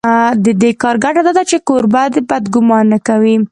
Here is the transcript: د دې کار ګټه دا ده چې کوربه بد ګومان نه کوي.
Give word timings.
د 0.45 0.47
دې 0.61 0.71
کار 0.81 0.95
ګټه 1.03 1.21
دا 1.25 1.31
ده 1.37 1.43
چې 1.49 1.57
کوربه 1.67 2.03
بد 2.29 2.43
ګومان 2.53 2.85
نه 2.93 2.99
کوي. 3.07 3.35